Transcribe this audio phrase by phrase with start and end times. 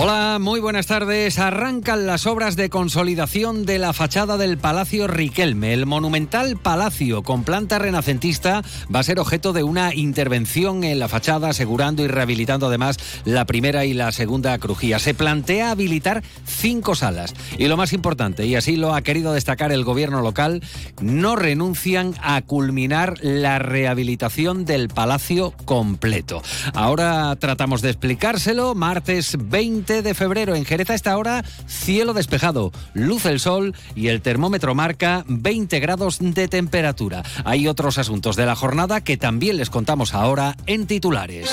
[0.00, 1.40] Hola, muy buenas tardes.
[1.40, 5.72] Arrancan las obras de consolidación de la fachada del Palacio Riquelme.
[5.74, 8.62] El monumental palacio con planta renacentista
[8.94, 13.44] va a ser objeto de una intervención en la fachada, asegurando y rehabilitando además la
[13.44, 15.00] primera y la segunda crujía.
[15.00, 17.34] Se plantea habilitar cinco salas.
[17.58, 20.62] Y lo más importante, y así lo ha querido destacar el gobierno local,
[21.00, 26.40] no renuncian a culminar la rehabilitación del palacio completo.
[26.72, 28.76] Ahora tratamos de explicárselo.
[28.76, 34.08] Martes 20 de febrero en Jerez a esta hora, cielo despejado, luz el sol y
[34.08, 37.22] el termómetro marca 20 grados de temperatura.
[37.44, 41.50] Hay otros asuntos de la jornada que también les contamos ahora en titulares.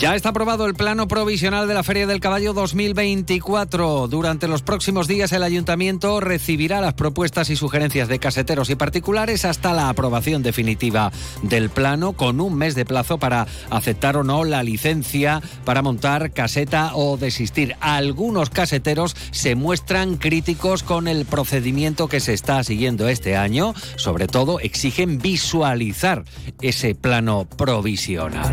[0.00, 4.08] Ya está aprobado el plano provisional de la Feria del Caballo 2024.
[4.08, 9.44] Durante los próximos días el ayuntamiento recibirá las propuestas y sugerencias de caseteros y particulares
[9.44, 14.44] hasta la aprobación definitiva del plano con un mes de plazo para aceptar o no
[14.44, 17.76] la licencia para montar caseta o desistir.
[17.80, 23.74] Algunos caseteros se muestran críticos con el procedimiento que se está siguiendo este año.
[23.96, 26.24] Sobre todo exigen visualizar
[26.62, 28.50] ese plano provisional.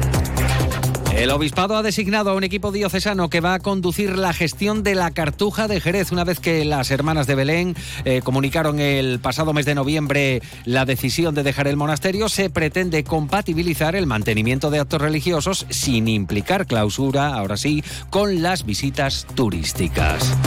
[1.17, 4.93] El obispado ha designado a un equipo diocesano que va a conducir la gestión de
[4.93, 9.51] la Cartuja de Jerez, una vez que las hermanas de Belén eh, comunicaron el pasado
[9.51, 12.29] mes de noviembre la decisión de dejar el monasterio.
[12.29, 18.63] Se pretende compatibilizar el mantenimiento de actos religiosos sin implicar clausura, ahora sí, con las
[18.63, 20.37] visitas turísticas.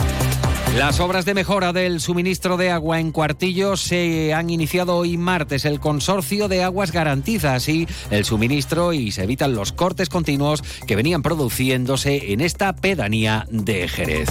[0.77, 5.65] Las obras de mejora del suministro de agua en Cuartillo se han iniciado hoy martes.
[5.65, 10.95] El consorcio de aguas garantiza así el suministro y se evitan los cortes continuos que
[10.95, 14.29] venían produciéndose en esta pedanía de Jerez.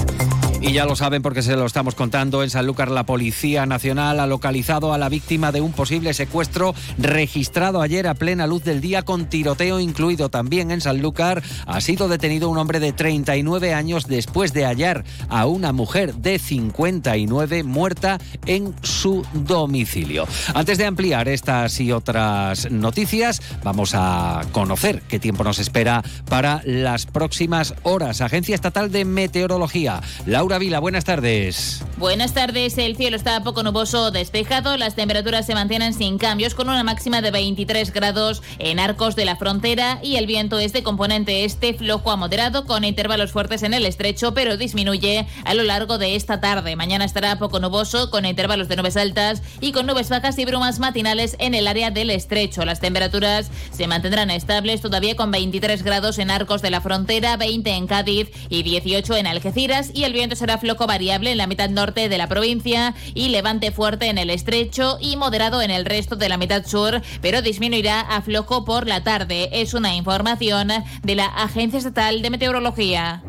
[0.62, 4.28] Y ya lo saben porque se lo estamos contando, en Sanlúcar la Policía Nacional ha
[4.28, 9.04] localizado a la víctima de un posible secuestro registrado ayer a plena luz del día
[9.04, 11.42] con tiroteo incluido también en Sanlúcar.
[11.66, 16.38] Ha sido detenido un hombre de 39 años después de hallar a una mujer de
[16.39, 20.28] 59 muerta en su domicilio.
[20.54, 26.62] Antes de ampliar estas y otras noticias, vamos a conocer qué tiempo nos espera para
[26.66, 28.20] las próximas horas.
[28.20, 30.02] Agencia Estatal de Meteorología.
[30.26, 31.83] Laura Vila, buenas tardes.
[31.98, 36.70] Buenas tardes, el cielo está poco nuboso despejado, las temperaturas se mantienen sin cambios con
[36.70, 40.82] una máxima de 23 grados en arcos de la frontera y el viento es de
[40.82, 45.64] componente este flojo a moderado con intervalos fuertes en el estrecho pero disminuye a lo
[45.64, 46.77] largo de esta tarde.
[46.77, 50.80] Mañana estará poco nuboso con intervalos de nubes altas y con nubes bajas y brumas
[50.80, 52.64] matinales en el área del estrecho.
[52.64, 57.70] Las temperaturas se mantendrán estables todavía con 23 grados en arcos de la frontera, 20
[57.71, 61.70] en Cádiz y 18 en Algeciras y el viento será floco variable en la mitad
[61.70, 66.16] norte de la provincia y levante fuerte en el estrecho y moderado en el resto
[66.16, 69.50] de la mitad sur, pero disminuirá a flojo por la tarde.
[69.52, 70.70] Es una información
[71.04, 73.22] de la Agencia Estatal de Meteorología.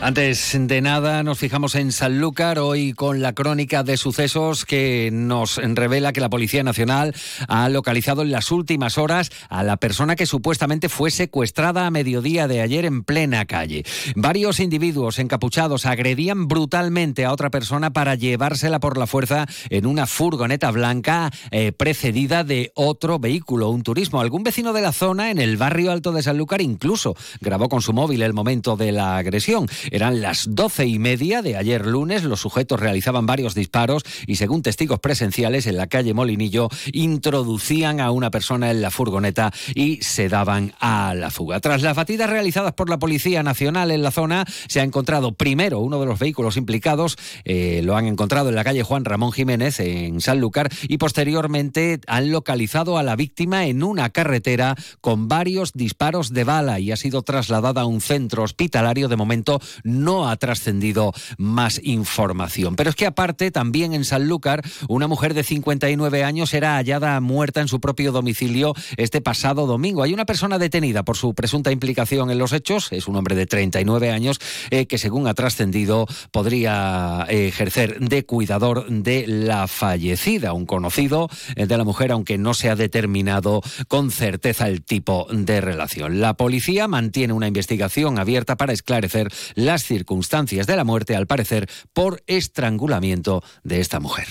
[0.00, 5.56] Antes de nada, nos fijamos en Sanlúcar, hoy con la crónica de sucesos que nos
[5.56, 7.16] revela que la Policía Nacional
[7.48, 12.46] ha localizado en las últimas horas a la persona que supuestamente fue secuestrada a mediodía
[12.46, 13.84] de ayer en plena calle.
[14.14, 20.06] Varios individuos encapuchados agredían brutalmente a otra persona para llevársela por la fuerza en una
[20.06, 24.20] furgoneta blanca eh, precedida de otro vehículo, un turismo.
[24.20, 27.92] Algún vecino de la zona, en el barrio alto de Sanlúcar, incluso grabó con su
[27.92, 29.66] móvil el momento de la agresión.
[29.90, 32.24] Eran las doce y media de ayer lunes.
[32.24, 38.10] Los sujetos realizaban varios disparos y, según testigos presenciales, en la calle Molinillo introducían a
[38.10, 41.60] una persona en la furgoneta y se daban a la fuga.
[41.60, 45.80] Tras las batidas realizadas por la Policía Nacional en la zona, se ha encontrado primero
[45.80, 47.16] uno de los vehículos implicados.
[47.44, 52.30] Eh, lo han encontrado en la calle Juan Ramón Jiménez, en Sanlúcar, y posteriormente han
[52.30, 57.22] localizado a la víctima en una carretera con varios disparos de bala y ha sido
[57.22, 59.08] trasladada a un centro hospitalario.
[59.08, 62.76] De momento no ha trascendido más información.
[62.76, 67.60] Pero es que aparte, también en Sanlúcar, una mujer de 59 años era hallada muerta
[67.60, 70.02] en su propio domicilio este pasado domingo.
[70.02, 73.46] Hay una persona detenida por su presunta implicación en los hechos, es un hombre de
[73.46, 74.38] 39 años,
[74.70, 81.28] eh, que según ha trascendido podría eh, ejercer de cuidador de la fallecida, un conocido
[81.56, 86.20] eh, de la mujer, aunque no se ha determinado con certeza el tipo de relación.
[86.20, 89.32] La policía mantiene una investigación abierta para esclarecer
[89.68, 94.26] las circunstancias de la muerte, al parecer por estrangulamiento de esta mujer.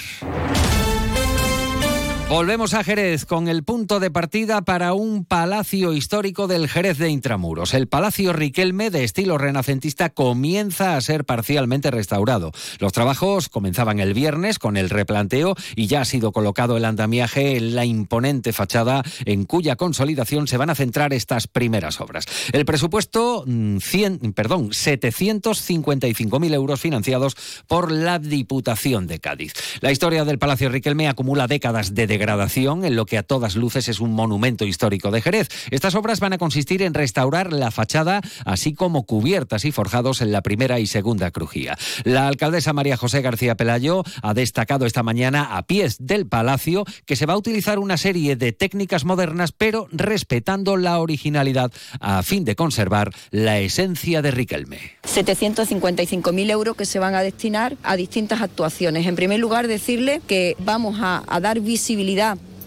[2.30, 7.10] Volvemos a Jerez con el punto de partida para un palacio histórico del Jerez de
[7.10, 7.74] Intramuros.
[7.74, 12.52] El Palacio Riquelme, de estilo renacentista, comienza a ser parcialmente restaurado.
[12.80, 17.56] Los trabajos comenzaban el viernes con el replanteo y ya ha sido colocado el andamiaje
[17.56, 22.26] en la imponente fachada en cuya consolidación se van a centrar estas primeras obras.
[22.52, 27.38] El presupuesto, 100, mm, perdón, 755.000 euros financiados
[27.68, 29.54] por la Diputación de Cádiz.
[29.80, 33.88] La historia del Palacio Riquelme acumula décadas de degradación en lo que a todas luces
[33.90, 35.50] es un monumento histórico de Jerez.
[35.70, 40.32] Estas obras van a consistir en restaurar la fachada, así como cubiertas y forjados en
[40.32, 41.78] la primera y segunda crujía.
[42.06, 47.16] La alcaldesa María José García Pelayo ha destacado esta mañana a pies del palacio que
[47.16, 52.46] se va a utilizar una serie de técnicas modernas, pero respetando la originalidad a fin
[52.46, 54.80] de conservar la esencia de Riquelme.
[55.04, 59.06] 755.000 euros que se van a destinar a distintas actuaciones.
[59.06, 62.07] En primer lugar, decirle que vamos a, a dar visibilidad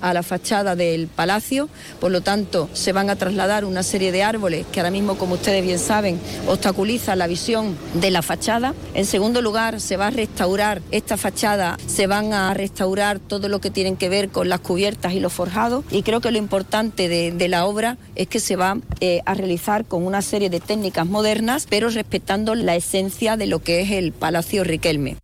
[0.00, 1.69] a la fachada del palacio,
[2.00, 5.34] por lo tanto se van a trasladar una serie de árboles que ahora mismo, como
[5.34, 8.75] ustedes bien saben, obstaculizan la visión de la fachada.
[8.94, 13.60] En segundo lugar, se va a restaurar esta fachada, se van a restaurar todo lo
[13.60, 17.08] que tienen que ver con las cubiertas y los forjados y creo que lo importante
[17.08, 21.06] de, la obra es que se va eh, a realizar con una serie de técnicas
[21.06, 25.16] modernas, pero respetando la esencia de lo que es el Palacio Riquelme.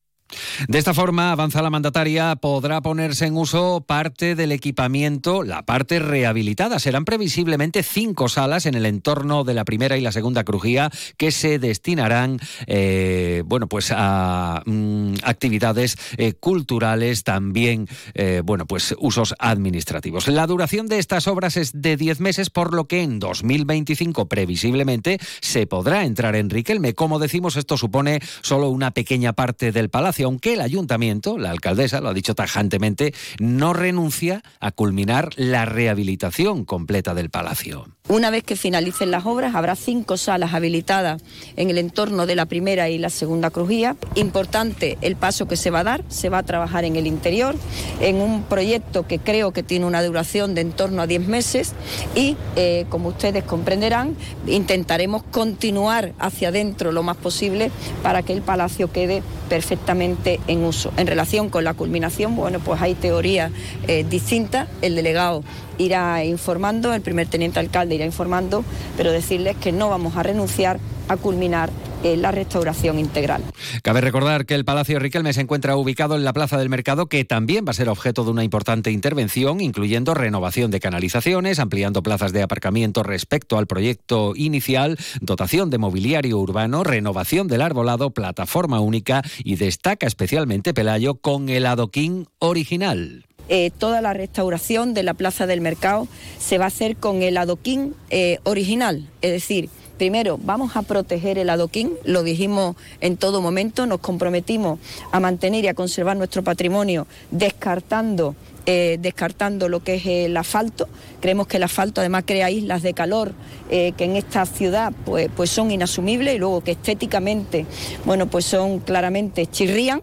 [0.68, 6.00] De esta forma, avanza la mandataria, podrá ponerse en uso parte del equipamiento, la parte
[6.00, 6.78] rehabilitada.
[6.80, 11.30] Serán previsiblemente cinco salas en el entorno de la primera y la segunda crujía que
[11.30, 19.34] se destinarán, eh, bueno, pues a mm, actividades eh, culturales, también, eh, bueno, pues usos
[19.38, 20.26] administrativos.
[20.26, 25.18] La duración de estas obras es de 10 meses, por lo que en 2025 previsiblemente
[25.40, 26.94] se podrá entrar en Riquelme.
[26.94, 32.00] Como decimos, esto supone solo una pequeña parte del palacio aunque el ayuntamiento, la alcaldesa
[32.00, 37.86] lo ha dicho tajantemente, no renuncia a culminar la rehabilitación completa del palacio.
[38.08, 41.22] Una vez que finalicen las obras, habrá cinco salas habilitadas
[41.56, 43.96] en el entorno de la primera y la segunda crujía.
[44.14, 47.56] Importante el paso que se va a dar, se va a trabajar en el interior,
[48.00, 51.72] en un proyecto que creo que tiene una duración de en torno a 10 meses
[52.14, 54.16] y, eh, como ustedes comprenderán,
[54.46, 57.70] intentaremos continuar hacia adentro lo más posible
[58.02, 60.92] para que el palacio quede perfectamente en uso.
[60.96, 63.50] En relación con la culminación, bueno, pues hay teorías
[63.86, 64.68] eh, distintas.
[64.82, 65.42] El delegado
[65.78, 68.64] irá informando, el primer teniente alcalde irá informando,
[68.96, 70.78] pero decirles que no vamos a renunciar
[71.08, 71.70] a culminar
[72.14, 73.42] la restauración integral.
[73.82, 77.24] Cabe recordar que el Palacio Riquelme se encuentra ubicado en la Plaza del Mercado, que
[77.24, 82.32] también va a ser objeto de una importante intervención, incluyendo renovación de canalizaciones, ampliando plazas
[82.32, 89.22] de aparcamiento respecto al proyecto inicial, dotación de mobiliario urbano, renovación del arbolado, plataforma única
[89.42, 93.24] y destaca especialmente Pelayo con el adoquín original.
[93.48, 96.08] Eh, toda la restauración de la Plaza del Mercado
[96.38, 101.38] se va a hacer con el adoquín eh, original, es decir, Primero, vamos a proteger
[101.38, 104.78] el adoquín, lo dijimos en todo momento, nos comprometimos
[105.10, 108.34] a mantener y a conservar nuestro patrimonio descartando
[108.68, 110.88] eh, descartando lo que es el asfalto.
[111.20, 113.32] Creemos que el asfalto además crea islas de calor
[113.70, 117.64] que en esta ciudad pues, pues son inasumibles y luego que estéticamente,
[118.04, 120.02] bueno, pues son claramente chirrían.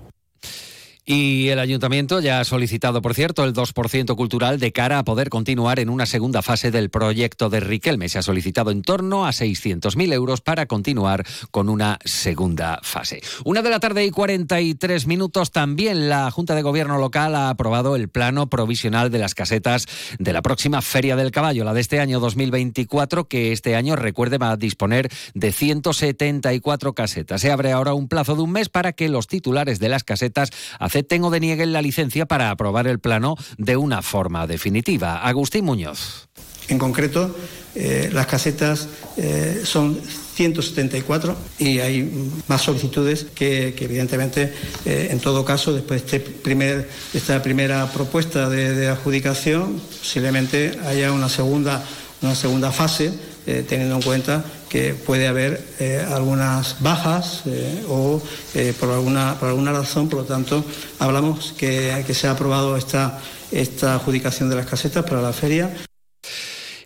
[1.05, 5.27] Y el ayuntamiento ya ha solicitado, por cierto, el 2% cultural de cara a poder
[5.27, 8.07] continuar en una segunda fase del proyecto de Riquelme.
[8.07, 13.21] Se ha solicitado en torno a 600.000 euros para continuar con una segunda fase.
[13.43, 15.51] Una de la tarde y 43 minutos.
[15.51, 19.87] También la Junta de Gobierno local ha aprobado el plano provisional de las casetas
[20.19, 24.37] de la próxima Feria del Caballo, la de este año 2024, que este año, recuerde,
[24.37, 27.41] va a disponer de 174 casetas.
[27.41, 30.51] Se abre ahora un plazo de un mes para que los titulares de las casetas
[30.93, 35.25] acepten o denieguen la licencia para aprobar el plano de una forma definitiva.
[35.25, 36.29] Agustín Muñoz.
[36.67, 37.35] En concreto,
[37.73, 39.99] eh, las casetas eh, son
[40.35, 44.53] 174 y hay más solicitudes que, evidentemente,
[44.85, 51.27] eh, en todo caso, después de este esta primera propuesta de, adjudicación, posiblemente haya una
[51.27, 51.83] segunda,
[52.21, 53.11] una segunda fase,
[53.45, 58.19] teniendo en cuenta que puede haber eh, algunas bajas eh, o
[58.55, 60.65] eh, por, alguna, por alguna razón, por lo tanto,
[60.97, 63.19] hablamos que, que se ha aprobado esta,
[63.51, 65.71] esta adjudicación de las casetas para la feria.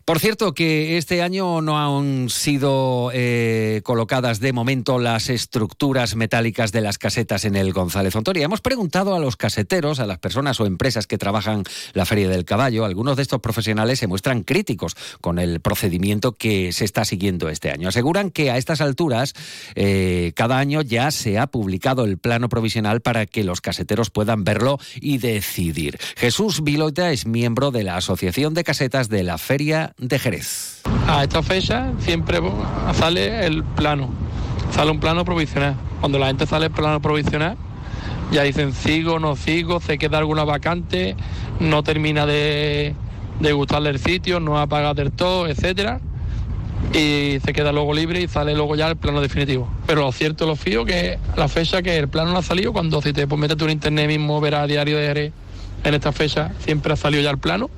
[0.08, 6.72] Por cierto, que este año no han sido eh, colocadas de momento las estructuras metálicas
[6.72, 8.46] de las casetas en el González Ontoria.
[8.46, 12.46] Hemos preguntado a los caseteros, a las personas o empresas que trabajan la Feria del
[12.46, 12.86] Caballo.
[12.86, 17.70] Algunos de estos profesionales se muestran críticos con el procedimiento que se está siguiendo este
[17.70, 17.90] año.
[17.90, 19.34] Aseguran que a estas alturas,
[19.76, 24.46] eh, cada año ya se ha publicado el plano provisional para que los caseteros puedan
[24.46, 25.98] verlo y decidir.
[26.16, 30.82] Jesús Vilota es miembro de la Asociación de Casetas de la Feria de Jerez.
[31.08, 32.40] A esta fecha siempre
[32.94, 34.10] sale el plano,
[34.72, 35.76] sale un plano provisional.
[36.00, 37.58] Cuando la gente sale el plano provisional,
[38.32, 41.16] ya dicen sigo, no sigo, se queda alguna vacante,
[41.60, 42.94] no termina de,
[43.40, 46.00] de gustarle el sitio, no ha pagado del todo, etcétera.
[46.94, 49.68] Y se queda luego libre y sale luego ya el plano definitivo.
[49.88, 53.02] Pero lo cierto, lo fío que la fecha que el plano no ha salido, cuando
[53.02, 55.34] si te metes tú en internet mismo, verás a diario de Jerez,
[55.84, 57.72] en esta fecha siempre ha salido ya el plano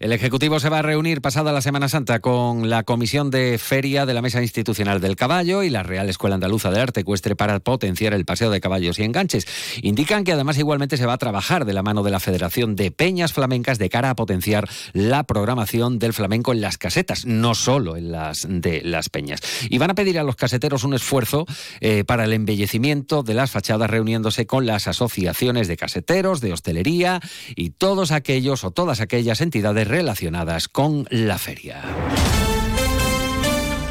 [0.00, 4.06] el Ejecutivo se va a reunir pasada la Semana Santa con la Comisión de Feria
[4.06, 7.60] de la Mesa Institucional del Caballo y la Real Escuela Andaluza de Arte Ecuestre para
[7.60, 9.46] potenciar el paseo de caballos y enganches.
[9.82, 12.90] Indican que además igualmente se va a trabajar de la mano de la Federación de
[12.90, 17.96] Peñas Flamencas de cara a potenciar la programación del flamenco en las casetas, no solo
[17.96, 19.40] en las de las peñas.
[19.68, 21.46] Y van a pedir a los caseteros un esfuerzo
[21.80, 27.20] eh, para el embellecimiento de las fachadas reuniéndose con las asociaciones de caseteros, de hostelería
[27.56, 31.82] y todos aquellos o todas aquellas entidades relacionadas con la feria.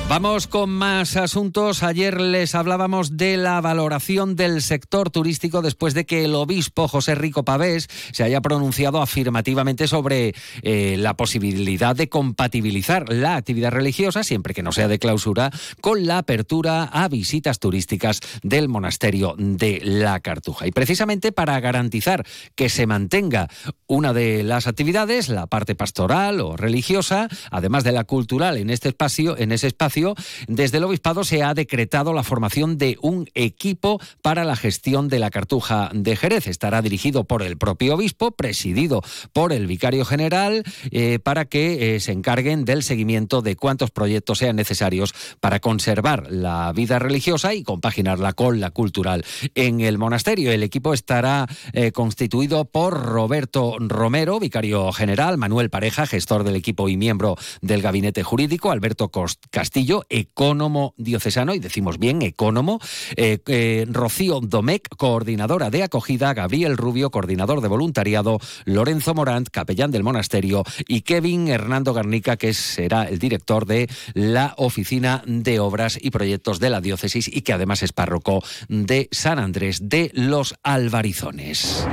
[0.10, 1.82] Vamos con más asuntos.
[1.82, 7.16] Ayer les hablábamos de la valoración del sector turístico después de que el obispo José
[7.16, 14.24] Rico Pavés se haya pronunciado afirmativamente sobre eh, la posibilidad de compatibilizar la actividad religiosa,
[14.24, 15.50] siempre que no sea de clausura,
[15.82, 20.68] con la apertura a visitas turísticas del monasterio de la Cartuja.
[20.68, 22.24] Y precisamente para garantizar
[22.56, 23.48] que se mantenga
[23.88, 28.90] una de las actividades, la parte pastoral o religiosa, además de la cultural en este
[28.90, 29.93] espacio, en ese espacio
[30.48, 35.20] desde el Obispado se ha decretado la formación de un equipo para la gestión de
[35.20, 36.48] la Cartuja de Jerez.
[36.48, 39.02] Estará dirigido por el propio obispo, presidido
[39.34, 44.40] por el vicario general, eh, para que eh, se encarguen del seguimiento de cuántos proyectos
[44.40, 49.24] sean necesarios para conservar la vida religiosa y compaginarla con la cultural
[49.56, 50.52] en el monasterio.
[50.52, 56.90] El equipo estará eh, constituido por Roberto Romero, vicario general, Manuel Pareja, gestor del equipo
[56.90, 59.12] y miembro del gabinete jurídico, Alberto
[59.50, 62.80] Castillo, ecónomo diocesano, y decimos bien, ecónomo,
[63.16, 69.92] eh, eh, Rocío Domecq, coordinadora de acogida, Gabriel Rubio, coordinador de voluntariado, Lorenzo Morant, capellán
[69.92, 75.98] del monasterio, y Kevin Hernando Garnica, que será el director de la Oficina de Obras
[76.02, 80.56] y Proyectos de la Diócesis y que además es párroco de San Andrés de los
[80.64, 81.86] Albarizones.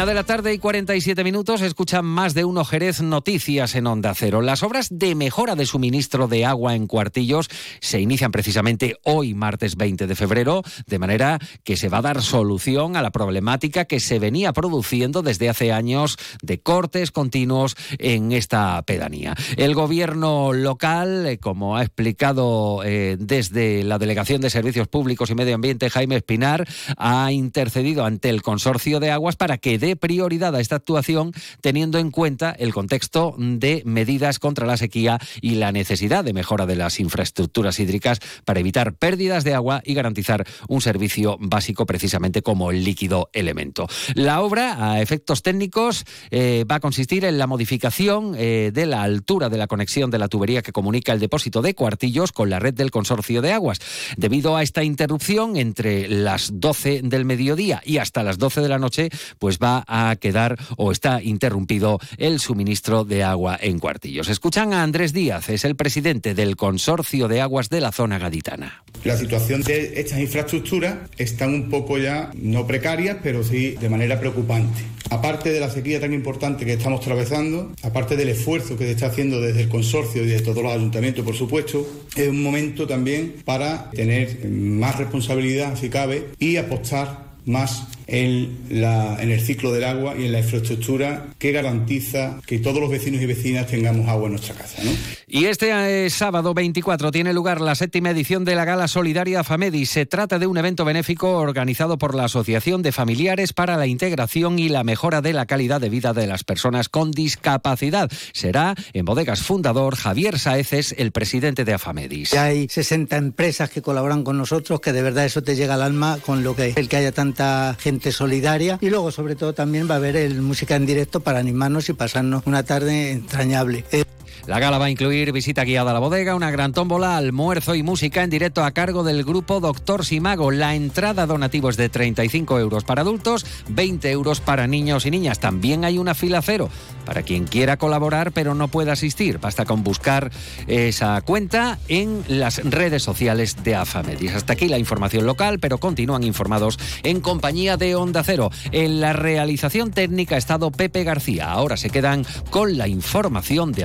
[0.00, 4.14] Una de la tarde y 47 minutos escuchan más de uno Jerez Noticias en Onda
[4.14, 4.40] Cero.
[4.40, 9.76] Las obras de mejora de suministro de agua en Cuartillos se inician precisamente hoy, martes
[9.76, 14.00] 20 de febrero, de manera que se va a dar solución a la problemática que
[14.00, 19.34] se venía produciendo desde hace años de cortes continuos en esta pedanía.
[19.58, 25.34] El gobierno local, eh, como ha explicado eh, desde la Delegación de Servicios Públicos y
[25.34, 26.66] Medio Ambiente, Jaime Espinar,
[26.96, 31.98] ha intercedido ante el Consorcio de Aguas para que dé prioridad a esta actuación teniendo
[31.98, 36.76] en cuenta el contexto de medidas contra la sequía y la necesidad de mejora de
[36.76, 42.70] las infraestructuras hídricas para evitar pérdidas de agua y garantizar un servicio básico precisamente como
[42.70, 43.86] el líquido elemento.
[44.14, 49.02] La obra, a efectos técnicos, eh, va a consistir en la modificación eh, de la
[49.02, 52.58] altura de la conexión de la tubería que comunica el depósito de cuartillos con la
[52.58, 53.80] red del consorcio de aguas.
[54.16, 58.78] Debido a esta interrupción entre las 12 del mediodía y hasta las 12 de la
[58.78, 64.28] noche, pues va a quedar o está interrumpido el suministro de agua en Cuartillos.
[64.28, 68.84] Escuchan a Andrés Díaz, es el presidente del Consorcio de Aguas de la zona gaditana.
[69.04, 74.20] La situación de estas infraestructuras están un poco ya, no precarias, pero sí de manera
[74.20, 74.82] preocupante.
[75.08, 79.06] Aparte de la sequía tan importante que estamos atravesando, aparte del esfuerzo que se está
[79.06, 83.36] haciendo desde el consorcio y de todos los ayuntamientos, por supuesto, es un momento también
[83.44, 89.84] para tener más responsabilidad, si cabe, y apostar más en, la, en el ciclo del
[89.84, 94.26] agua y en la infraestructura que garantiza que todos los vecinos y vecinas tengamos agua
[94.26, 94.82] en nuestra casa.
[95.28, 95.70] Y este
[96.06, 99.86] eh, sábado 24 tiene lugar la séptima edición de la Gala Solidaria FAMEDI.
[99.86, 104.58] Se trata de un evento benéfico organizado por la Asociación de Familiares para la Integración
[104.58, 108.10] y la Mejora de la Calidad de Vida de las Personas con Discapacidad.
[108.32, 112.30] Será en Bodegas Fundador Javier Saeces, el presidente de AFAMEDIS.
[112.32, 115.82] Ya hay 60 empresas que colaboran con nosotros, que de verdad eso te llega al
[115.82, 119.88] alma con lo que el que haya tanta gente solidaria y luego sobre todo también
[119.88, 123.84] va a haber el música en directo para animarnos y pasarnos una tarde entrañable.
[123.92, 124.04] Eh,
[124.46, 127.82] La gala va a incluir visita guiada a la bodega, una gran tómbola, almuerzo y
[127.82, 130.50] música en directo a cargo del grupo Doctor Simago.
[130.50, 135.40] La entrada donativa es de 35 euros para adultos, 20 euros para niños y niñas.
[135.40, 136.70] También hay una fila cero
[137.04, 139.38] para quien quiera colaborar pero no pueda asistir.
[139.38, 140.30] Basta con buscar
[140.66, 144.34] esa cuenta en las redes sociales de AFAMEDIS.
[144.34, 148.50] Hasta aquí la información local, pero continúan informados en compañía de Onda Cero.
[148.72, 151.50] En la realización técnica ha estado Pepe García.
[151.50, 153.84] Ahora se quedan con la información de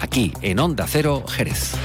[0.00, 1.76] Aquí en Onda Cero Jerez.